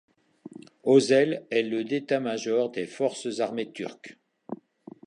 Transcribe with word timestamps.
Özel 0.83 1.45
est 1.51 1.61
le 1.61 1.83
d'état-major 1.83 2.71
des 2.71 2.87
Forces 2.87 3.39
armées 3.39 3.71
turques. 3.71 4.17